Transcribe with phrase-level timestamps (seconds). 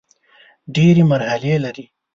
[0.73, 1.85] ډېري مرحلې لري.